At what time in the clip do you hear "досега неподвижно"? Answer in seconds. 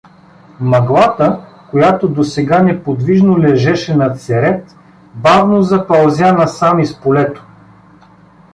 2.09-3.39